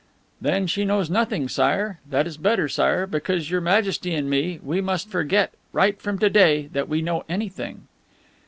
[0.41, 1.99] "Then she knows nothing, Sire.
[2.09, 6.27] That is better, Sire, because Your Majesty and me, we must forget right from to
[6.31, 7.87] day that we know anything."